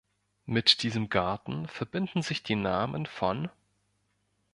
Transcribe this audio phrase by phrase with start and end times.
[0.47, 3.51] Mit diesem Garten verbinden sich die Namen von